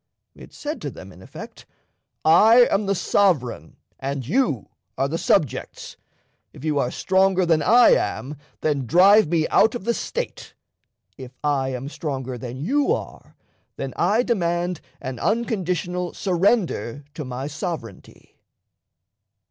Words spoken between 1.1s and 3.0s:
in effect: "I am the